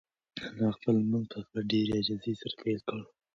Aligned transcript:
انا 0.47 0.67
خپل 0.75 0.93
لمونځ 1.01 1.25
په 1.51 1.59
ډېرې 1.69 1.91
عاجزۍ 1.97 2.33
سره 2.41 2.53
پیل 2.61 2.79
کړ. 2.87 2.97